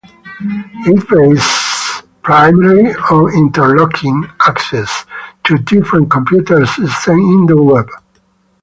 It 0.87 0.97
is 0.97 1.05
based 1.05 2.05
primarily 2.23 2.91
on 3.11 3.31
interlocking 3.37 4.23
access 4.47 5.05
to 5.43 5.59
different 5.59 6.09
computer 6.09 6.65
systems 6.65 7.19
in 7.21 7.45
the 7.45 7.61
web. 7.61 7.87